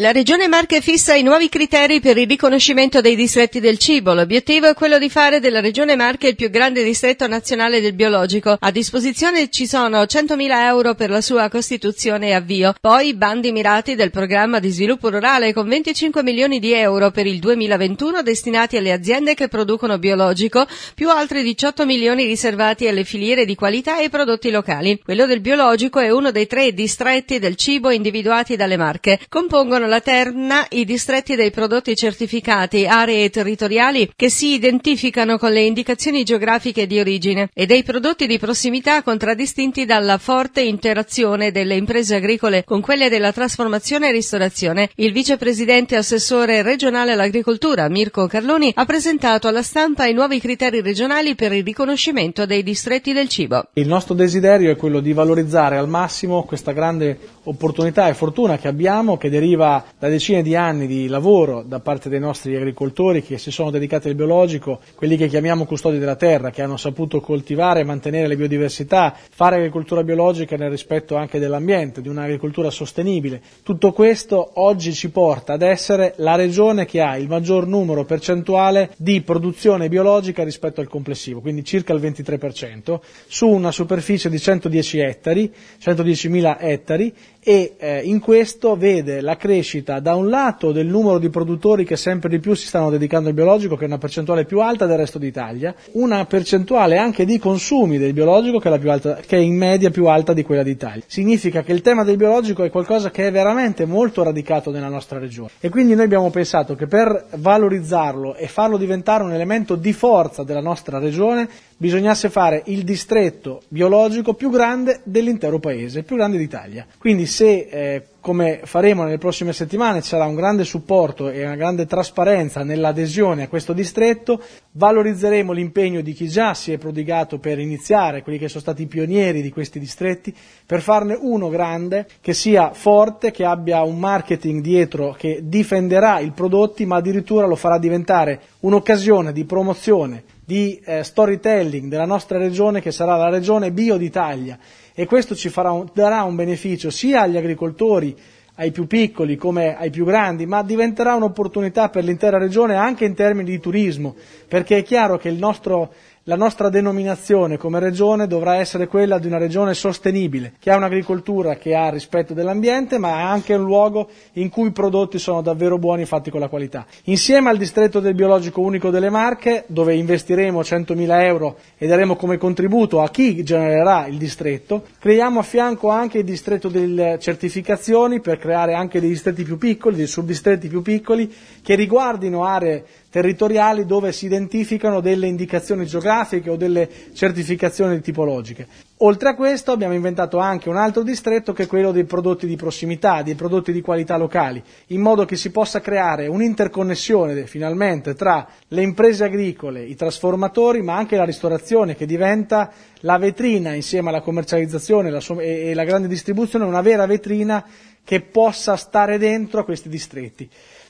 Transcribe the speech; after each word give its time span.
La 0.00 0.12
Regione 0.12 0.46
Marche 0.46 0.80
fissa 0.80 1.16
i 1.16 1.24
nuovi 1.24 1.48
criteri 1.48 1.98
per 1.98 2.16
il 2.18 2.28
riconoscimento 2.28 3.00
dei 3.00 3.16
distretti 3.16 3.58
del 3.58 3.78
cibo. 3.78 4.14
L'obiettivo 4.14 4.68
è 4.68 4.74
quello 4.74 4.96
di 4.96 5.10
fare 5.10 5.40
della 5.40 5.58
Regione 5.58 5.96
Marche 5.96 6.28
il 6.28 6.36
più 6.36 6.50
grande 6.50 6.84
distretto 6.84 7.26
nazionale 7.26 7.80
del 7.80 7.94
biologico. 7.94 8.56
A 8.60 8.70
disposizione 8.70 9.50
ci 9.50 9.66
sono 9.66 10.02
100.000 10.02 10.50
euro 10.66 10.94
per 10.94 11.10
la 11.10 11.20
sua 11.20 11.48
costituzione 11.48 12.28
e 12.28 12.34
avvio. 12.34 12.74
Poi 12.80 13.12
bandi 13.14 13.50
mirati 13.50 13.96
del 13.96 14.12
programma 14.12 14.60
di 14.60 14.70
sviluppo 14.70 15.10
rurale 15.10 15.52
con 15.52 15.66
25 15.66 16.22
milioni 16.22 16.60
di 16.60 16.72
euro 16.72 17.10
per 17.10 17.26
il 17.26 17.40
2021 17.40 18.22
destinati 18.22 18.76
alle 18.76 18.92
aziende 18.92 19.34
che 19.34 19.48
producono 19.48 19.98
biologico, 19.98 20.64
più 20.94 21.10
altri 21.10 21.42
18 21.42 21.84
milioni 21.84 22.22
riservati 22.24 22.86
alle 22.86 23.02
filiere 23.02 23.44
di 23.44 23.56
qualità 23.56 23.98
e 23.98 24.10
prodotti 24.10 24.52
locali. 24.52 25.00
Quello 25.02 25.26
del 25.26 25.40
biologico 25.40 25.98
è 25.98 26.10
uno 26.10 26.30
dei 26.30 26.46
tre 26.46 26.72
distretti 26.72 27.40
del 27.40 27.56
cibo 27.56 27.90
individuati 27.90 28.54
dalle 28.54 28.76
Marche. 28.76 29.18
Compongono 29.28 29.86
la 29.88 30.00
terna 30.00 30.66
i 30.70 30.84
distretti 30.84 31.34
dei 31.34 31.50
prodotti 31.50 31.96
certificati, 31.96 32.86
aree 32.86 33.30
territoriali 33.30 34.10
che 34.14 34.30
si 34.30 34.52
identificano 34.52 35.38
con 35.38 35.50
le 35.50 35.62
indicazioni 35.62 36.22
geografiche 36.22 36.86
di 36.86 37.00
origine 37.00 37.48
e 37.52 37.66
dei 37.66 37.82
prodotti 37.82 38.26
di 38.26 38.38
prossimità 38.38 39.02
contraddistinti 39.02 39.84
dalla 39.84 40.18
forte 40.18 40.60
interazione 40.60 41.50
delle 41.50 41.74
imprese 41.74 42.14
agricole 42.14 42.64
con 42.64 42.80
quelle 42.80 43.08
della 43.08 43.32
trasformazione 43.32 44.08
e 44.08 44.12
ristorazione. 44.12 44.90
Il 44.96 45.12
vicepresidente 45.12 45.96
assessore 45.96 46.62
regionale 46.62 47.12
all'agricoltura 47.12 47.88
Mirko 47.88 48.26
Carloni 48.26 48.72
ha 48.74 48.84
presentato 48.84 49.48
alla 49.48 49.62
stampa 49.62 50.06
i 50.06 50.12
nuovi 50.12 50.38
criteri 50.38 50.82
regionali 50.82 51.34
per 51.34 51.52
il 51.52 51.64
riconoscimento 51.64 52.46
dei 52.46 52.62
distretti 52.62 53.12
del 53.12 53.28
cibo. 53.28 53.68
Il 53.74 53.88
nostro 53.88 54.14
desiderio 54.14 54.70
è 54.70 54.76
quello 54.76 55.00
di 55.00 55.12
valorizzare 55.12 55.76
al 55.76 55.88
massimo 55.88 56.44
questa 56.44 56.72
grande 56.72 57.18
opportunità 57.44 58.08
e 58.08 58.14
fortuna 58.14 58.58
che 58.58 58.68
abbiamo 58.68 59.16
che 59.16 59.30
deriva 59.30 59.77
da 59.98 60.08
decine 60.08 60.42
di 60.42 60.54
anni 60.54 60.86
di 60.86 61.06
lavoro 61.06 61.62
da 61.62 61.80
parte 61.80 62.08
dei 62.08 62.20
nostri 62.20 62.56
agricoltori 62.56 63.22
che 63.22 63.38
si 63.38 63.50
sono 63.50 63.70
dedicati 63.70 64.08
al 64.08 64.14
biologico, 64.14 64.80
quelli 64.94 65.16
che 65.16 65.28
chiamiamo 65.28 65.64
custodi 65.64 65.98
della 65.98 66.16
terra, 66.16 66.50
che 66.50 66.62
hanno 66.62 66.76
saputo 66.76 67.20
coltivare 67.20 67.80
e 67.80 67.84
mantenere 67.84 68.26
le 68.26 68.36
biodiversità, 68.36 69.14
fare 69.30 69.56
agricoltura 69.56 70.02
biologica 70.02 70.56
nel 70.56 70.70
rispetto 70.70 71.16
anche 71.16 71.38
dell'ambiente, 71.38 72.00
di 72.00 72.08
un'agricoltura 72.08 72.70
sostenibile. 72.70 73.40
Tutto 73.62 73.92
questo 73.92 74.50
oggi 74.54 74.92
ci 74.92 75.10
porta 75.10 75.54
ad 75.54 75.62
essere 75.62 76.14
la 76.16 76.34
regione 76.34 76.84
che 76.84 77.00
ha 77.00 77.16
il 77.16 77.28
maggior 77.28 77.66
numero 77.66 78.04
percentuale 78.04 78.90
di 78.96 79.20
produzione 79.22 79.88
biologica 79.88 80.44
rispetto 80.44 80.80
al 80.80 80.88
complessivo, 80.88 81.40
quindi 81.40 81.64
circa 81.64 81.92
il 81.92 82.00
23%, 82.00 83.00
su 83.26 83.48
una 83.48 83.72
superficie 83.72 84.28
di 84.30 84.38
110 84.38 84.98
ettari, 84.98 85.52
110.000 85.82 86.56
ettari 86.58 87.14
e 87.40 87.76
eh, 87.78 88.00
in 88.04 88.20
questo 88.20 88.76
vede 88.76 89.20
la 89.20 89.36
crescita 89.36 89.67
da 90.00 90.14
un 90.14 90.28
lato 90.28 90.72
del 90.72 90.86
numero 90.86 91.18
di 91.18 91.28
produttori 91.28 91.84
che 91.84 91.96
sempre 91.96 92.30
di 92.30 92.38
più 92.38 92.54
si 92.54 92.66
stanno 92.66 92.90
dedicando 92.90 93.28
al 93.28 93.34
biologico, 93.34 93.76
che 93.76 93.84
è 93.84 93.86
una 93.86 93.98
percentuale 93.98 94.44
più 94.44 94.60
alta 94.60 94.86
del 94.86 94.96
resto 94.96 95.18
d'Italia, 95.18 95.74
una 95.92 96.24
percentuale 96.24 96.96
anche 96.96 97.24
di 97.24 97.38
consumi 97.38 97.98
del 97.98 98.14
biologico 98.14 98.58
che 98.58 98.70
è, 98.70 98.88
alta, 98.88 99.16
che 99.16 99.36
è 99.36 99.40
in 99.40 99.56
media 99.56 99.90
più 99.90 100.06
alta 100.06 100.32
di 100.32 100.42
quella 100.42 100.62
d'Italia. 100.62 101.02
Significa 101.06 101.62
che 101.62 101.72
il 101.72 101.82
tema 101.82 102.04
del 102.04 102.16
biologico 102.16 102.64
è 102.64 102.70
qualcosa 102.70 103.10
che 103.10 103.26
è 103.26 103.30
veramente 103.30 103.84
molto 103.84 104.22
radicato 104.22 104.70
nella 104.70 104.88
nostra 104.88 105.18
regione 105.18 105.50
e 105.60 105.68
quindi 105.68 105.94
noi 105.94 106.04
abbiamo 106.04 106.30
pensato 106.30 106.74
che 106.74 106.86
per 106.86 107.26
valorizzarlo 107.36 108.34
e 108.36 108.48
farlo 108.48 108.78
diventare 108.78 109.22
un 109.22 109.32
elemento 109.32 109.74
di 109.74 109.92
forza 109.92 110.42
della 110.42 110.60
nostra 110.60 110.98
regione 110.98 111.48
bisognasse 111.78 112.28
fare 112.28 112.62
il 112.66 112.82
distretto 112.82 113.62
biologico 113.68 114.34
più 114.34 114.50
grande 114.50 115.00
dell'intero 115.04 115.60
paese, 115.60 116.02
più 116.02 116.16
grande 116.16 116.36
d'Italia. 116.36 116.84
Quindi 116.98 117.24
se 117.24 117.68
eh, 117.70 118.06
come 118.20 118.60
faremo 118.64 119.04
nelle 119.04 119.16
prossime 119.16 119.52
settimane 119.52 120.02
ci 120.02 120.08
sarà 120.08 120.26
un 120.26 120.34
grande 120.34 120.64
supporto 120.64 121.30
e 121.30 121.44
una 121.44 121.54
grande 121.54 121.86
trasparenza 121.86 122.64
nell'adesione 122.64 123.44
a 123.44 123.48
questo 123.48 123.72
distretto, 123.72 124.42
valorizzeremo 124.72 125.52
l'impegno 125.52 126.00
di 126.00 126.12
chi 126.12 126.28
già 126.28 126.52
si 126.52 126.72
è 126.72 126.78
prodigato 126.78 127.38
per 127.38 127.60
iniziare, 127.60 128.22
quelli 128.22 128.38
che 128.38 128.48
sono 128.48 128.60
stati 128.60 128.82
i 128.82 128.86
pionieri 128.86 129.40
di 129.40 129.50
questi 129.50 129.78
distretti, 129.78 130.34
per 130.66 130.82
farne 130.82 131.16
uno 131.18 131.48
grande, 131.48 132.06
che 132.20 132.34
sia 132.34 132.72
forte, 132.72 133.30
che 133.30 133.44
abbia 133.44 133.82
un 133.82 133.98
marketing 133.98 134.60
dietro 134.60 135.14
che 135.16 135.40
difenderà 135.44 136.18
i 136.18 136.32
prodotti, 136.32 136.84
ma 136.86 136.96
addirittura 136.96 137.46
lo 137.46 137.56
farà 137.56 137.78
diventare 137.78 138.40
un'occasione 138.60 139.32
di 139.32 139.44
promozione 139.44 140.36
di 140.48 140.80
eh, 140.82 141.04
storytelling 141.04 141.90
della 141.90 142.06
nostra 142.06 142.38
regione 142.38 142.80
che 142.80 142.90
sarà 142.90 143.16
la 143.16 143.28
regione 143.28 143.70
bio 143.70 143.98
d'Italia. 143.98 144.58
E 144.94 145.04
questo 145.04 145.36
ci 145.36 145.52
un, 145.54 145.90
darà 145.92 146.22
un 146.22 146.36
beneficio 146.36 146.88
sia 146.88 147.20
agli 147.20 147.36
agricoltori, 147.36 148.16
ai 148.54 148.70
più 148.70 148.86
piccoli 148.86 149.36
come 149.36 149.76
ai 149.76 149.90
più 149.90 150.06
grandi, 150.06 150.46
ma 150.46 150.62
diventerà 150.62 151.14
un'opportunità 151.16 151.90
per 151.90 152.04
l'intera 152.04 152.38
regione 152.38 152.76
anche 152.76 153.04
in 153.04 153.14
termini 153.14 153.50
di 153.50 153.60
turismo, 153.60 154.16
perché 154.48 154.78
è 154.78 154.82
chiaro 154.82 155.18
che 155.18 155.28
il 155.28 155.36
nostro 155.36 155.92
la 156.28 156.36
nostra 156.36 156.68
denominazione 156.68 157.56
come 157.56 157.80
regione 157.80 158.26
dovrà 158.26 158.56
essere 158.56 158.86
quella 158.86 159.18
di 159.18 159.26
una 159.26 159.38
regione 159.38 159.72
sostenibile, 159.72 160.52
che 160.60 160.70
ha 160.70 160.76
un'agricoltura 160.76 161.56
che 161.56 161.74
ha 161.74 161.88
rispetto 161.88 162.34
dell'ambiente, 162.34 162.98
ma 162.98 163.14
ha 163.14 163.30
anche 163.30 163.54
un 163.54 163.64
luogo 163.64 164.10
in 164.34 164.50
cui 164.50 164.68
i 164.68 164.72
prodotti 164.72 165.18
sono 165.18 165.40
davvero 165.40 165.78
buoni 165.78 166.02
e 166.02 166.06
fatti 166.06 166.30
con 166.30 166.40
la 166.40 166.48
qualità. 166.48 166.84
Insieme 167.04 167.48
al 167.48 167.56
distretto 167.56 168.00
del 168.00 168.14
biologico 168.14 168.60
unico 168.60 168.90
delle 168.90 169.08
Marche, 169.08 169.64
dove 169.68 169.94
investiremo 169.94 170.60
100.000 170.60 171.22
euro 171.22 171.56
e 171.78 171.86
daremo 171.86 172.14
come 172.14 172.36
contributo 172.36 173.00
a 173.00 173.08
chi 173.08 173.42
genererà 173.42 174.06
il 174.06 174.18
distretto, 174.18 174.84
creiamo 174.98 175.38
a 175.38 175.42
fianco 175.42 175.88
anche 175.88 176.18
il 176.18 176.24
distretto 176.24 176.68
delle 176.68 177.16
certificazioni 177.18 178.20
per 178.20 178.36
creare 178.36 178.74
anche 178.74 179.00
dei 179.00 179.08
distretti 179.08 179.44
più 179.44 179.56
piccoli, 179.56 179.96
dei 179.96 180.06
subdistretti 180.06 180.68
più 180.68 180.82
piccoli, 180.82 181.32
che 181.62 181.74
riguardino 181.74 182.44
aree 182.44 182.84
territoriali 183.10 183.86
dove 183.86 184.12
si 184.12 184.26
identificano 184.26 185.00
delle 185.00 185.26
indicazioni 185.26 185.86
geografiche 185.86 186.50
o 186.50 186.56
delle 186.56 186.88
certificazioni 187.14 188.00
tipologiche. 188.00 188.66
Oltre 188.98 189.30
a 189.30 189.34
questo 189.34 189.72
abbiamo 189.72 189.94
inventato 189.94 190.38
anche 190.38 190.68
un 190.68 190.76
altro 190.76 191.02
distretto 191.02 191.52
che 191.52 191.62
è 191.62 191.66
quello 191.66 191.92
dei 191.92 192.04
prodotti 192.04 192.46
di 192.46 192.56
prossimità, 192.56 193.22
dei 193.22 193.36
prodotti 193.36 193.72
di 193.72 193.80
qualità 193.80 194.16
locali, 194.16 194.62
in 194.88 195.00
modo 195.00 195.24
che 195.24 195.36
si 195.36 195.50
possa 195.50 195.80
creare 195.80 196.26
un'interconnessione 196.26 197.46
finalmente 197.46 198.14
tra 198.14 198.46
le 198.68 198.82
imprese 198.82 199.24
agricole, 199.24 199.84
i 199.84 199.94
trasformatori, 199.94 200.82
ma 200.82 200.96
anche 200.96 201.16
la 201.16 201.24
ristorazione 201.24 201.94
che 201.94 202.06
diventa 202.06 202.72
la 203.02 203.18
vetrina 203.18 203.72
insieme 203.72 204.08
alla 204.08 204.20
commercializzazione 204.20 205.16
e 205.38 205.74
la 205.74 205.84
grande 205.84 206.08
distribuzione, 206.08 206.64
una 206.64 206.82
vera 206.82 207.06
vetrina 207.06 207.64
che 208.02 208.20
possa 208.20 208.74
stare 208.76 209.18
dentro 209.18 209.60
a 209.60 209.64
questi 209.64 209.88
distretti. 209.88 210.48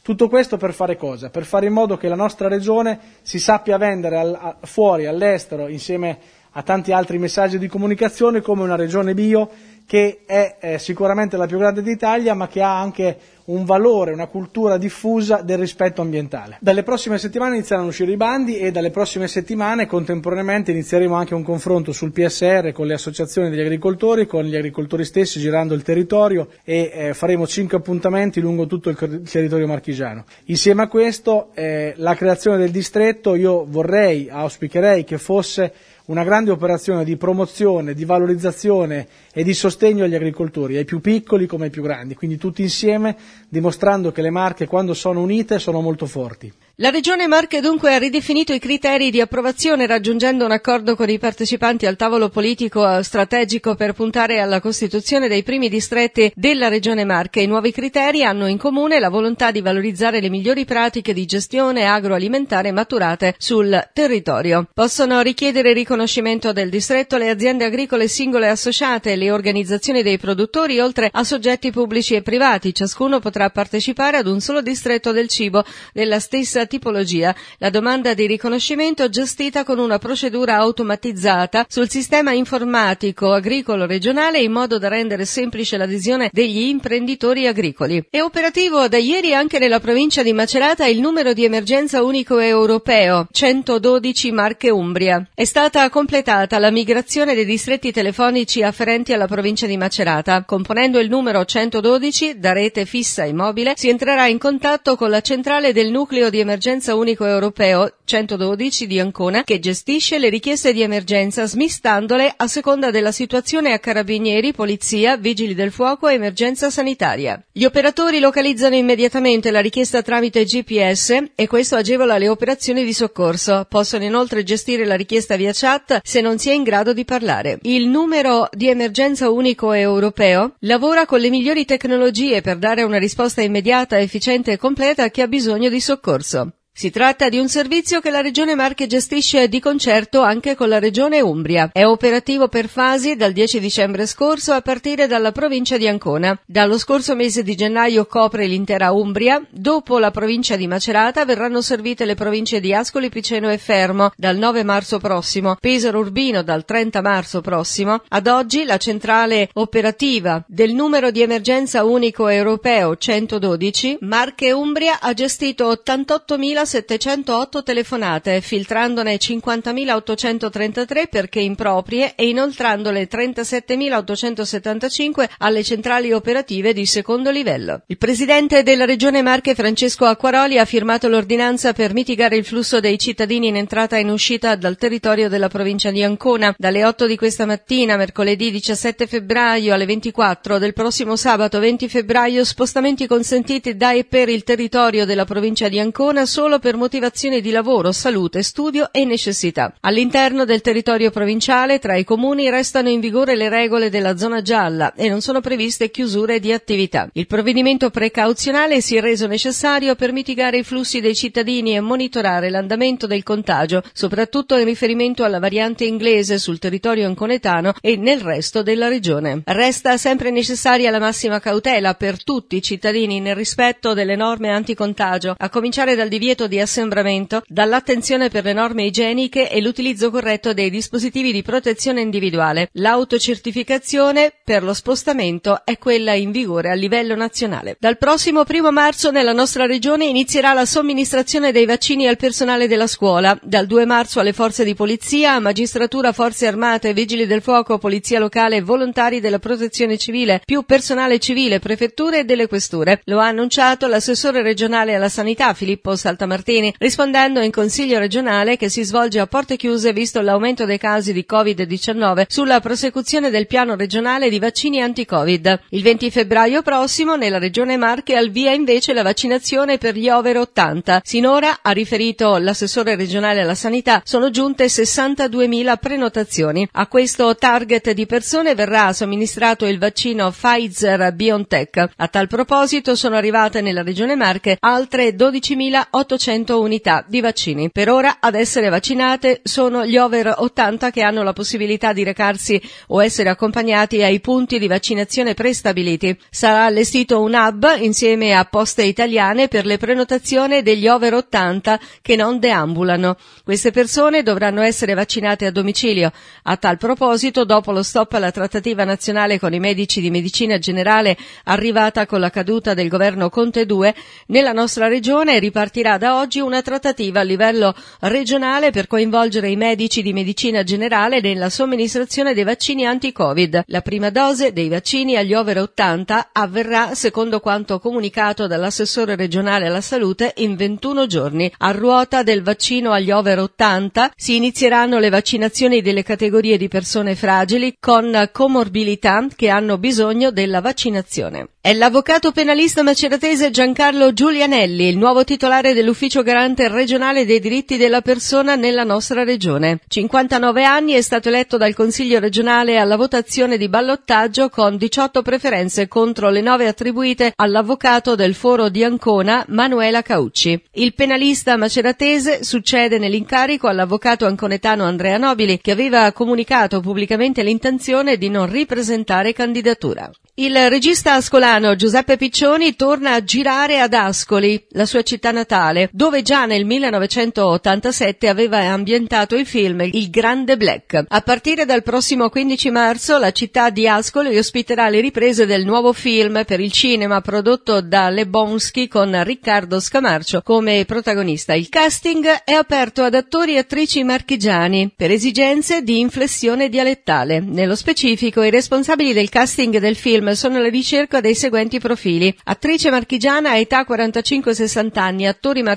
Tutto 0.08 0.30
questo 0.30 0.56
per 0.56 0.72
fare 0.72 0.96
cosa? 0.96 1.28
Per 1.28 1.44
fare 1.44 1.66
in 1.66 1.74
modo 1.74 1.98
che 1.98 2.08
la 2.08 2.14
nostra 2.14 2.48
regione 2.48 2.98
si 3.20 3.38
sappia 3.38 3.76
vendere 3.76 4.16
al, 4.16 4.34
a, 4.40 4.56
fuori, 4.62 5.04
all'estero, 5.04 5.68
insieme 5.68 6.18
a 6.52 6.62
tanti 6.62 6.92
altri 6.92 7.18
messaggi 7.18 7.58
di 7.58 7.68
comunicazione 7.68 8.40
come 8.40 8.62
una 8.62 8.74
regione 8.74 9.12
bio 9.12 9.50
che 9.84 10.22
è 10.24 10.56
eh, 10.60 10.78
sicuramente 10.78 11.36
la 11.36 11.44
più 11.44 11.58
grande 11.58 11.82
d'Italia, 11.82 12.32
ma 12.32 12.48
che 12.48 12.62
ha 12.62 12.80
anche 12.80 13.18
un 13.48 13.64
valore, 13.64 14.12
una 14.12 14.26
cultura 14.26 14.78
diffusa 14.78 15.40
del 15.42 15.58
rispetto 15.58 16.00
ambientale. 16.00 16.58
Dalle 16.60 16.82
prossime 16.82 17.18
settimane 17.18 17.56
inizieranno 17.56 17.86
a 17.86 17.90
uscire 17.90 18.12
i 18.12 18.16
bandi 18.16 18.58
e 18.58 18.70
dalle 18.70 18.90
prossime 18.90 19.28
settimane 19.28 19.86
contemporaneamente 19.86 20.70
inizieremo 20.70 21.14
anche 21.14 21.34
un 21.34 21.42
confronto 21.42 21.92
sul 21.92 22.12
PSR 22.12 22.72
con 22.72 22.86
le 22.86 22.94
associazioni 22.94 23.50
degli 23.50 23.60
agricoltori, 23.60 24.26
con 24.26 24.44
gli 24.44 24.56
agricoltori 24.56 25.04
stessi 25.04 25.40
girando 25.40 25.74
il 25.74 25.82
territorio 25.82 26.48
e 26.64 26.90
eh, 26.92 27.14
faremo 27.14 27.46
cinque 27.46 27.78
appuntamenti 27.78 28.40
lungo 28.40 28.66
tutto 28.66 28.90
il 28.90 29.22
territorio 29.30 29.66
marchigiano. 29.66 30.24
Insieme 30.46 30.82
a 30.82 30.88
questo 30.88 31.50
eh, 31.54 31.94
la 31.96 32.14
creazione 32.14 32.58
del 32.58 32.70
distretto 32.70 33.34
io 33.34 33.64
vorrei, 33.66 34.28
auspicherei 34.28 35.04
che 35.04 35.18
fosse 35.18 35.72
una 36.08 36.24
grande 36.24 36.50
operazione 36.50 37.04
di 37.04 37.16
promozione, 37.16 37.92
di 37.92 38.04
valorizzazione 38.04 39.06
e 39.32 39.44
di 39.44 39.52
sostegno 39.52 40.04
agli 40.04 40.14
agricoltori, 40.14 40.76
ai 40.76 40.84
più 40.84 41.00
piccoli 41.00 41.46
come 41.46 41.64
ai 41.64 41.70
più 41.70 41.82
grandi, 41.82 42.14
quindi 42.14 42.38
tutti 42.38 42.62
insieme 42.62 43.16
dimostrando 43.48 44.12
che 44.12 44.22
le 44.22 44.30
marche 44.30 44.66
quando 44.66 44.94
sono 44.94 45.20
unite 45.20 45.58
sono 45.58 45.80
molto 45.80 46.06
forti. 46.06 46.52
La 46.80 46.90
Regione 46.90 47.26
Marche 47.26 47.60
dunque 47.60 47.92
ha 47.92 47.98
ridefinito 47.98 48.52
i 48.52 48.60
criteri 48.60 49.10
di 49.10 49.20
approvazione 49.20 49.84
raggiungendo 49.88 50.44
un 50.44 50.52
accordo 50.52 50.94
con 50.94 51.10
i 51.10 51.18
partecipanti 51.18 51.86
al 51.86 51.96
tavolo 51.96 52.28
politico 52.28 53.02
strategico 53.02 53.74
per 53.74 53.94
puntare 53.94 54.38
alla 54.38 54.60
costituzione 54.60 55.26
dei 55.26 55.42
primi 55.42 55.68
distretti 55.68 56.30
della 56.36 56.68
Regione 56.68 57.04
Marche. 57.04 57.40
I 57.40 57.48
nuovi 57.48 57.72
criteri 57.72 58.22
hanno 58.22 58.46
in 58.46 58.58
comune 58.58 59.00
la 59.00 59.08
volontà 59.08 59.50
di 59.50 59.60
valorizzare 59.60 60.20
le 60.20 60.30
migliori 60.30 60.64
pratiche 60.64 61.12
di 61.12 61.24
gestione 61.24 61.84
agroalimentare 61.84 62.70
maturate 62.70 63.34
sul 63.38 63.88
territorio. 63.92 64.68
Possono 64.72 65.20
richiedere 65.20 65.72
riconoscimento 65.72 66.52
del 66.52 66.70
distretto 66.70 67.16
le 67.16 67.28
aziende 67.30 67.64
agricole 67.64 68.06
singole 68.06 68.50
associate 68.50 69.16
le 69.16 69.32
organizzazioni 69.32 70.04
dei 70.04 70.18
produttori 70.18 70.78
oltre 70.78 71.10
a 71.12 71.24
soggetti 71.24 71.72
pubblici 71.72 72.14
e 72.14 72.22
privati. 72.22 72.72
Ciascuno 72.72 73.18
potrà 73.18 73.50
partecipare 73.50 74.18
ad 74.18 74.28
un 74.28 74.38
solo 74.38 74.62
distretto 74.62 75.10
del 75.10 75.26
cibo 75.26 75.64
della 75.92 76.20
stessa 76.20 76.66
tipologia, 76.68 77.34
la 77.58 77.70
domanda 77.70 78.14
di 78.14 78.28
riconoscimento 78.28 79.08
gestita 79.08 79.64
con 79.64 79.80
una 79.80 79.98
procedura 79.98 80.54
automatizzata 80.58 81.66
sul 81.68 81.88
sistema 81.90 82.30
informatico 82.32 83.32
agricolo 83.32 83.86
regionale 83.86 84.38
in 84.38 84.52
modo 84.52 84.78
da 84.78 84.86
rendere 84.86 85.24
semplice 85.24 85.76
l'adesione 85.76 86.28
degli 86.32 86.68
imprenditori 86.68 87.48
agricoli. 87.48 88.04
È 88.08 88.20
operativo 88.20 88.86
da 88.86 88.98
ieri 88.98 89.34
anche 89.34 89.58
nella 89.58 89.80
provincia 89.80 90.22
di 90.22 90.32
Macerata 90.32 90.86
il 90.86 91.00
numero 91.00 91.32
di 91.32 91.44
emergenza 91.44 92.04
unico 92.04 92.38
europeo 92.38 93.26
112 93.32 94.30
Marche 94.30 94.70
Umbria. 94.70 95.26
È 95.34 95.44
stata 95.44 95.88
completata 95.90 96.58
la 96.58 96.70
migrazione 96.70 97.34
dei 97.34 97.44
distretti 97.44 97.90
telefonici 97.90 98.62
afferenti 98.62 99.12
alla 99.12 99.26
provincia 99.26 99.66
di 99.66 99.76
Macerata. 99.76 100.44
Componendo 100.44 100.98
il 101.00 101.08
numero 101.08 101.44
112 101.44 102.38
da 102.38 102.52
rete 102.52 102.84
fissa 102.84 103.24
e 103.24 103.32
mobile 103.32 103.72
si 103.76 103.88
entrerà 103.88 104.26
in 104.26 104.38
contatto 104.38 104.94
con 104.96 105.08
la 105.10 105.22
centrale 105.22 105.72
del 105.72 105.90
nucleo 105.90 106.28
di 106.28 106.38
emergenza 106.40 106.56
unico 106.94 107.24
europeo 107.24 107.92
112 108.04 108.86
di 108.86 108.98
Ancona 108.98 109.44
che 109.44 109.58
gestisce 109.58 110.18
le 110.18 110.28
richieste 110.28 110.72
di 110.72 110.82
emergenza 110.82 111.46
smistandole 111.46 112.32
a 112.36 112.46
seconda 112.46 112.90
della 112.90 113.12
situazione 113.12 113.72
a 113.72 113.78
carabinieri, 113.78 114.52
polizia, 114.52 115.16
vigili 115.16 115.54
del 115.54 115.70
fuoco 115.70 116.08
e 116.08 116.14
emergenza 116.14 116.70
sanitaria. 116.70 117.42
Gli 117.52 117.64
operatori 117.64 118.18
localizzano 118.18 118.74
immediatamente 118.76 119.50
la 119.50 119.60
richiesta 119.60 120.02
tramite 120.02 120.44
GPS 120.44 121.24
e 121.34 121.46
questo 121.46 121.76
agevola 121.76 122.18
le 122.18 122.28
operazioni 122.28 122.84
di 122.84 122.92
soccorso. 122.92 123.66
Possono 123.68 124.04
inoltre 124.04 124.42
gestire 124.42 124.84
la 124.84 124.96
richiesta 124.96 125.36
via 125.36 125.52
chat 125.52 126.00
se 126.02 126.20
non 126.20 126.38
si 126.38 126.50
è 126.50 126.52
in 126.52 126.62
grado 126.62 126.92
di 126.92 127.04
parlare. 127.04 127.58
Il 127.62 127.88
numero 127.88 128.48
di 128.52 128.68
emergenza 128.68 129.30
unico 129.30 129.72
europeo 129.72 130.54
lavora 130.60 131.04
con 131.06 131.20
le 131.20 131.30
migliori 131.30 131.64
tecnologie 131.64 132.40
per 132.40 132.56
dare 132.56 132.82
una 132.82 132.98
risposta 132.98 133.42
immediata, 133.42 133.98
efficiente 134.00 134.52
e 134.52 134.56
completa 134.56 135.04
a 135.04 135.08
chi 135.08 135.20
ha 135.20 135.28
bisogno 135.28 135.68
di 135.68 135.80
soccorso. 135.80 136.47
Si 136.78 136.90
tratta 136.90 137.28
di 137.28 137.40
un 137.40 137.48
servizio 137.48 137.98
che 137.98 138.08
la 138.08 138.20
Regione 138.20 138.54
Marche 138.54 138.86
gestisce 138.86 139.48
di 139.48 139.58
concerto 139.58 140.20
anche 140.22 140.54
con 140.54 140.68
la 140.68 140.78
Regione 140.78 141.20
Umbria. 141.20 141.70
È 141.72 141.84
operativo 141.84 142.46
per 142.46 142.68
fasi 142.68 143.16
dal 143.16 143.32
10 143.32 143.58
dicembre 143.58 144.06
scorso 144.06 144.52
a 144.52 144.60
partire 144.60 145.08
dalla 145.08 145.32
provincia 145.32 145.76
di 145.76 145.88
Ancona. 145.88 146.38
Dallo 146.46 146.78
scorso 146.78 147.16
mese 147.16 147.42
di 147.42 147.56
gennaio 147.56 148.06
copre 148.06 148.46
l'intera 148.46 148.92
Umbria. 148.92 149.44
Dopo 149.50 149.98
la 149.98 150.12
provincia 150.12 150.54
di 150.54 150.68
Macerata 150.68 151.24
verranno 151.24 151.62
servite 151.62 152.04
le 152.04 152.14
province 152.14 152.60
di 152.60 152.72
Ascoli, 152.72 153.08
Piceno 153.08 153.50
e 153.50 153.58
Fermo 153.58 154.12
dal 154.16 154.36
9 154.36 154.62
marzo 154.62 155.00
prossimo, 155.00 155.56
Pesaro 155.58 155.98
Urbino 155.98 156.44
dal 156.44 156.64
30 156.64 157.00
marzo 157.00 157.40
prossimo. 157.40 158.02
Ad 158.06 158.28
oggi 158.28 158.62
la 158.62 158.76
centrale 158.76 159.48
operativa 159.54 160.44
del 160.46 160.74
numero 160.74 161.10
di 161.10 161.22
emergenza 161.22 161.82
unico 161.82 162.28
europeo 162.28 162.96
112 162.96 163.98
Marche 164.02 164.52
Umbria 164.52 165.00
ha 165.00 165.12
gestito 165.12 165.72
88.000 165.72 166.66
708 166.68 167.62
telefonate, 167.62 168.42
filtrandone 168.42 169.16
50.833 169.16 171.08
perché 171.08 171.40
improprie 171.40 172.12
e 172.14 172.28
inoltrandole 172.28 173.08
37.875 173.08 175.26
alle 175.38 175.64
centrali 175.64 176.12
operative 176.12 176.74
di 176.74 176.84
secondo 176.84 177.30
livello. 177.30 177.80
Il 177.86 177.96
presidente 177.96 178.62
della 178.62 178.84
Regione 178.84 179.22
Marche 179.22 179.54
Francesco 179.54 180.04
Acquaroli 180.04 180.58
ha 180.58 180.66
firmato 180.66 181.08
l'ordinanza 181.08 181.72
per 181.72 181.94
mitigare 181.94 182.36
il 182.36 182.44
flusso 182.44 182.80
dei 182.80 182.98
cittadini 182.98 183.48
in 183.48 183.56
entrata 183.56 183.96
e 183.96 184.00
in 184.00 184.10
uscita 184.10 184.54
dal 184.54 184.76
territorio 184.76 185.30
della 185.30 185.48
provincia 185.48 185.90
di 185.90 186.02
Ancona. 186.02 186.54
Dalle 186.58 186.84
8 186.84 187.06
di 187.06 187.16
questa 187.16 187.46
mattina, 187.46 187.96
mercoledì 187.96 188.50
17 188.50 189.06
febbraio 189.06 189.72
alle 189.72 189.86
24 189.86 190.58
del 190.58 190.74
prossimo 190.74 191.16
sabato 191.16 191.58
20 191.58 191.88
febbraio, 191.88 192.44
spostamenti 192.44 193.06
consentiti 193.06 193.74
da 193.74 193.92
e 193.92 194.04
per 194.04 194.28
il 194.28 194.44
territorio 194.44 195.06
della 195.06 195.24
provincia 195.24 195.68
di 195.68 195.78
Ancona 195.78 196.26
solo 196.26 196.56
per 196.58 196.76
motivazioni 196.76 197.40
di 197.40 197.50
lavoro, 197.50 197.92
salute, 197.92 198.42
studio 198.42 198.90
e 198.92 199.04
necessità. 199.04 199.74
All'interno 199.80 200.44
del 200.44 200.60
territorio 200.60 201.10
provinciale, 201.10 201.78
tra 201.78 201.96
i 201.96 202.04
comuni, 202.04 202.50
restano 202.50 202.88
in 202.88 203.00
vigore 203.00 203.36
le 203.36 203.48
regole 203.48 203.90
della 203.90 204.16
zona 204.16 204.42
gialla 204.42 204.94
e 204.94 205.08
non 205.08 205.20
sono 205.20 205.40
previste 205.40 205.90
chiusure 205.90 206.40
di 206.40 206.52
attività. 206.52 207.08
Il 207.12 207.26
provvedimento 207.26 207.90
precauzionale 207.90 208.80
si 208.80 208.96
è 208.96 209.00
reso 209.00 209.26
necessario 209.26 209.94
per 209.94 210.12
mitigare 210.12 210.58
i 210.58 210.64
flussi 210.64 211.00
dei 211.00 211.14
cittadini 211.14 211.76
e 211.76 211.80
monitorare 211.80 212.50
l'andamento 212.50 213.06
del 213.06 213.22
contagio, 213.22 213.82
soprattutto 213.92 214.56
in 214.56 214.64
riferimento 214.64 215.24
alla 215.24 215.38
variante 215.38 215.84
inglese 215.84 216.38
sul 216.38 216.58
territorio 216.58 217.06
anconetano 217.06 217.74
e 217.80 217.96
nel 217.96 218.20
resto 218.20 218.62
della 218.62 218.88
regione. 218.88 219.42
Resta 219.44 219.96
sempre 219.96 220.30
necessaria 220.30 220.90
la 220.90 220.98
massima 220.98 221.38
cautela 221.38 221.94
per 221.94 222.22
tutti 222.24 222.56
i 222.56 222.62
cittadini 222.62 223.20
nel 223.20 223.36
rispetto 223.36 223.94
delle 223.94 224.16
norme 224.16 224.50
anticontagio, 224.50 225.34
a 225.36 225.48
cominciare 225.48 225.94
dal 225.94 226.08
divieto 226.08 226.46
di 226.48 226.58
assembramento, 226.58 227.42
dall'attenzione 227.46 228.28
per 228.30 228.42
le 228.44 228.52
norme 228.52 228.84
igieniche 228.84 229.48
e 229.48 229.60
l'utilizzo 229.60 230.10
corretto 230.10 230.52
dei 230.52 230.70
dispositivi 230.70 231.30
di 231.32 231.42
protezione 231.42 232.00
individuale. 232.00 232.70
L'autocertificazione 232.72 234.32
per 234.42 234.62
lo 234.62 234.74
spostamento 234.74 235.64
è 235.64 235.78
quella 235.78 236.14
in 236.14 236.30
vigore 236.30 236.70
a 236.70 236.74
livello 236.74 237.14
nazionale. 237.14 237.76
Dal 237.78 237.98
prossimo 237.98 238.44
primo 238.44 238.72
marzo 238.72 239.10
nella 239.10 239.32
nostra 239.32 239.66
regione 239.66 240.06
inizierà 240.06 240.54
la 240.54 240.64
somministrazione 240.64 241.52
dei 241.52 241.66
vaccini 241.66 242.08
al 242.08 242.16
personale 242.16 242.66
della 242.66 242.86
scuola. 242.86 243.38
Dal 243.42 243.66
2 243.66 243.84
marzo 243.84 244.20
alle 244.20 244.32
forze 244.32 244.64
di 244.64 244.74
polizia, 244.74 245.38
magistratura, 245.38 246.12
forze 246.12 246.46
armate, 246.46 246.94
vigili 246.94 247.26
del 247.26 247.42
fuoco, 247.42 247.78
polizia 247.78 248.18
locale 248.18 248.56
e 248.56 248.62
volontari 248.62 249.20
della 249.20 249.38
protezione 249.38 249.98
civile, 249.98 250.40
più 250.44 250.62
personale 250.62 251.18
civile, 251.18 251.58
prefetture 251.58 252.20
e 252.20 252.24
delle 252.24 252.46
questure. 252.46 253.02
Lo 253.04 253.20
ha 253.20 253.26
annunciato 253.26 253.86
l'assessore 253.86 254.42
regionale 254.42 254.94
alla 254.94 255.08
sanità 255.08 255.52
Filippo 255.52 255.94
Saltamartini 255.94 256.27
Martini, 256.28 256.72
rispondendo 256.78 257.40
in 257.40 257.50
Consiglio 257.50 257.98
regionale 257.98 258.56
che 258.56 258.68
si 258.68 258.84
svolge 258.84 259.18
a 259.18 259.26
porte 259.26 259.56
chiuse 259.56 259.92
visto 259.92 260.20
l'aumento 260.20 260.64
dei 260.66 260.78
casi 260.78 261.12
di 261.12 261.26
Covid-19 261.28 262.26
sulla 262.28 262.60
prosecuzione 262.60 263.30
del 263.30 263.48
piano 263.48 263.74
regionale 263.74 264.28
di 264.28 264.38
vaccini 264.38 264.80
anti-Covid. 264.80 265.60
Il 265.70 265.82
20 265.82 266.10
febbraio 266.10 266.62
prossimo 266.62 267.16
nella 267.16 267.38
regione 267.38 267.76
Marche 267.76 268.14
al 268.14 268.30
via 268.30 268.52
invece 268.52 268.92
la 268.92 269.02
vaccinazione 269.02 269.78
per 269.78 269.96
gli 269.96 270.08
over 270.08 270.36
80. 270.36 271.00
Sinora, 271.02 271.60
ha 271.62 271.70
riferito 271.70 272.36
l'assessore 272.36 272.94
regionale 272.94 273.40
alla 273.40 273.54
sanità, 273.54 274.02
sono 274.04 274.30
giunte 274.30 274.66
62.000 274.66 275.76
prenotazioni. 275.78 276.68
A 276.72 276.86
questo 276.86 277.34
target 277.34 277.92
di 277.92 278.06
persone 278.06 278.54
verrà 278.54 278.92
somministrato 278.92 279.64
il 279.64 279.78
vaccino 279.78 280.30
Pfizer 280.30 281.12
BioNTech. 281.14 281.88
A 281.96 282.08
tal 282.08 282.28
proposito 282.28 282.94
sono 282.94 283.16
arrivate 283.16 283.62
nella 283.62 283.82
regione 283.82 284.14
Marche 284.14 284.58
altre 284.60 285.14
12.800 285.16 286.17
100 286.18 286.60
unità 286.60 287.02
di 287.08 287.22
vaccini. 287.22 287.70
Per 287.70 287.88
ora 287.88 288.18
ad 288.20 288.34
essere 288.34 288.68
vaccinate 288.68 289.40
sono 289.42 289.86
gli 289.86 289.96
over 289.96 290.34
80 290.36 290.90
che 290.90 291.00
hanno 291.00 291.22
la 291.22 291.32
possibilità 291.32 291.94
di 291.94 292.04
recarsi 292.04 292.60
o 292.88 293.02
essere 293.02 293.30
accompagnati 293.30 294.02
ai 294.02 294.20
punti 294.20 294.58
di 294.58 294.66
vaccinazione 294.66 295.32
prestabiliti. 295.32 296.18
Sarà 296.28 296.64
allestito 296.64 297.22
un 297.22 297.32
hub 297.32 297.66
insieme 297.78 298.34
a 298.34 298.44
Poste 298.44 298.82
Italiane 298.82 299.48
per 299.48 299.64
le 299.64 299.78
prenotazioni 299.78 300.62
degli 300.62 300.88
over 300.88 301.14
80 301.14 301.80
che 302.02 302.16
non 302.16 302.38
deambulano. 302.38 303.16
Queste 303.44 303.70
persone 303.70 304.22
dovranno 304.22 304.60
essere 304.60 304.94
vaccinate 304.94 305.46
a 305.46 305.50
domicilio. 305.50 306.12
A 306.42 306.56
tal 306.56 306.76
proposito, 306.76 307.44
dopo 307.44 307.72
lo 307.72 307.82
stop 307.82 308.12
alla 308.14 308.32
trattativa 308.32 308.84
nazionale 308.84 309.38
con 309.38 309.54
i 309.54 309.60
medici 309.60 310.00
di 310.00 310.10
medicina 310.10 310.58
generale 310.58 311.16
arrivata 311.44 312.06
con 312.06 312.20
la 312.20 312.30
caduta 312.30 312.74
del 312.74 312.88
governo 312.88 313.30
Conte 313.30 313.64
2, 313.64 313.94
nella 314.26 314.52
nostra 314.52 314.88
regione 314.88 315.38
ripartirà 315.38 315.96
da 315.98 316.07
oggi 316.16 316.40
una 316.40 316.62
trattativa 316.62 317.20
a 317.20 317.24
livello 317.24 317.74
regionale 318.00 318.70
per 318.70 318.86
coinvolgere 318.86 319.50
i 319.50 319.56
medici 319.56 320.02
di 320.02 320.12
medicina 320.12 320.62
generale 320.62 321.20
nella 321.20 321.50
somministrazione 321.50 322.34
dei 322.34 322.44
vaccini 322.44 322.86
anti-Covid. 322.86 323.64
La 323.66 323.82
prima 323.82 324.10
dose 324.10 324.52
dei 324.52 324.68
vaccini 324.68 325.16
agli 325.16 325.34
over 325.34 325.58
80 325.58 326.30
avverrà, 326.32 326.94
secondo 326.94 327.40
quanto 327.40 327.78
comunicato 327.78 328.46
dall'assessore 328.46 329.14
regionale 329.14 329.66
alla 329.66 329.80
salute, 329.80 330.32
in 330.38 330.56
21 330.56 331.06
giorni. 331.06 331.52
A 331.58 331.70
ruota 331.72 332.22
del 332.22 332.42
vaccino 332.42 332.92
agli 332.92 333.10
over 333.10 333.38
80 333.40 334.12
si 334.16 334.36
inizieranno 334.36 334.98
le 334.98 335.10
vaccinazioni 335.10 335.82
delle 335.82 336.02
categorie 336.02 336.56
di 336.56 336.68
persone 336.68 337.14
fragili 337.14 337.76
con 337.78 338.28
comorbilità 338.32 339.26
che 339.36 339.48
hanno 339.48 339.78
bisogno 339.78 340.30
della 340.30 340.60
vaccinazione. 340.60 341.48
È 341.60 341.74
l'avvocato 341.74 342.32
penalista 342.32 342.82
maceratese 342.82 343.50
Giancarlo 343.50 344.14
Giulianelli, 344.14 344.88
il 344.88 344.96
nuovo 344.96 345.24
titolare 345.24 345.74
dell'ufficio 345.74 345.97
garante 346.22 346.68
regionale 346.68 347.26
dei 347.26 347.40
diritti 347.40 347.76
della 347.76 348.02
persona 348.02 348.54
nella 348.54 348.84
nostra 348.84 349.24
regione. 349.24 349.80
59 349.88 350.64
anni 350.64 350.92
è 350.92 351.00
stato 351.00 351.28
eletto 351.28 351.56
dal 351.56 351.74
Consiglio 351.74 352.20
regionale 352.20 352.78
alla 352.78 352.94
votazione 352.94 353.58
di 353.58 353.68
ballottaggio 353.68 354.48
con 354.48 354.76
18 354.76 355.22
preferenze 355.22 355.88
contro 355.88 356.30
le 356.30 356.40
9 356.40 356.68
attribuite 356.68 357.32
all'avvocato 357.34 358.14
del 358.14 358.34
foro 358.34 358.68
di 358.68 358.84
Ancona 358.84 359.44
Manuela 359.48 360.02
Caucci. 360.02 360.62
Il 360.74 360.94
penalista 360.94 361.56
maceratese 361.56 362.44
succede 362.44 362.98
nell'incarico 362.98 363.66
all'avvocato 363.66 364.24
anconetano 364.24 364.84
Andrea 364.84 365.18
Nobili 365.18 365.60
che 365.60 365.72
aveva 365.72 366.12
comunicato 366.12 366.80
pubblicamente 366.80 367.42
l'intenzione 367.42 368.16
di 368.16 368.28
non 368.28 368.48
ripresentare 368.48 369.32
candidatura. 369.32 370.08
Il 370.34 370.54
regista 370.68 371.14
ascolano 371.14 371.74
Giuseppe 371.74 372.16
Piccioni 372.16 372.76
torna 372.76 373.14
a 373.14 373.24
girare 373.24 373.80
ad 373.80 373.92
Ascoli, 373.92 374.64
la 374.70 374.86
sua 374.86 375.02
città 375.02 375.32
natale. 375.32 375.87
Dove 375.90 376.20
già 376.22 376.44
nel 376.44 376.66
1987 376.66 378.28
aveva 378.28 378.58
ambientato 378.58 379.36
il 379.36 379.46
film 379.46 379.80
Il 379.80 380.10
Grande 380.10 380.56
Black. 380.56 381.04
A 381.08 381.20
partire 381.22 381.64
dal 381.64 381.82
prossimo 381.82 382.28
15 382.28 382.70
marzo 382.70 383.16
la 383.16 383.32
città 383.32 383.70
di 383.70 383.88
Ascoli 383.88 384.36
ospiterà 384.36 384.90
le 384.90 385.00
riprese 385.00 385.46
del 385.46 385.64
nuovo 385.64 385.94
film 385.94 386.44
per 386.44 386.60
il 386.60 386.70
cinema 386.70 387.22
prodotto 387.22 387.80
da 387.80 388.10
Lebonsky 388.10 388.86
con 388.86 389.22
Riccardo 389.24 389.80
Scamarcio 389.80 390.42
come 390.42 390.84
protagonista. 390.84 391.54
Il 391.54 391.70
casting 391.70 392.26
è 392.44 392.52
aperto 392.52 393.02
ad 393.02 393.14
attori 393.14 393.54
e 393.54 393.58
attrici 393.58 394.04
marchigiani 394.04 394.92
per 394.94 395.10
esigenze 395.10 395.82
di 395.82 396.00
inflessione 396.00 396.68
dialettale. 396.68 397.40
Nello 397.40 397.74
specifico 397.74 398.42
i 398.42 398.50
responsabili 398.50 399.14
del 399.14 399.30
casting 399.30 399.78
del 399.78 399.96
film 399.96 400.32
sono 400.32 400.58
alla 400.58 400.68
ricerca 400.68 401.20
dei 401.20 401.34
seguenti 401.34 401.78
profili. 401.78 402.34
Attrice 402.44 402.90
marchigiana 402.90 403.58
età 403.58 403.86
45-60 403.88 404.98
anni, 404.98 405.26
attori 405.26 405.62
marchigiani 405.62 405.76